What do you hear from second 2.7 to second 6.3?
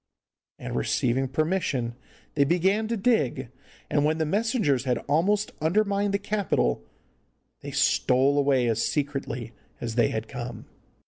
to dig, and when the messengers had almost undermined the